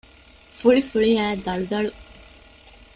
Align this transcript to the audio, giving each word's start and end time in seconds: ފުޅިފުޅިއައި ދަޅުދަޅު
ފުޅިފުޅިއައި 0.57 1.35
ދަޅުދަޅު 1.45 1.91